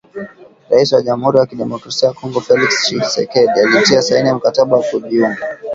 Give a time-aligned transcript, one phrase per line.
[0.69, 5.39] Rais wa Jamhuri ya Kidemokrasia ya Kongo ,Felix Tchisekedi ,alitia saini mkataba wa kujiunga